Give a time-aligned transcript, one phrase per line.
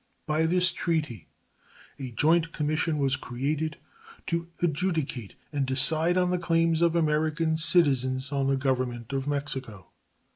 [0.25, 1.27] By this treaty
[1.99, 3.77] a joint commission was created
[4.25, 9.91] to adjudicate and decide on the claims of American citizens on the Government of Mexico.